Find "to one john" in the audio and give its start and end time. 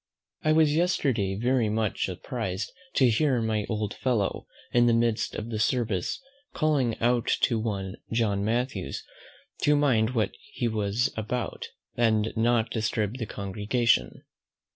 7.41-8.43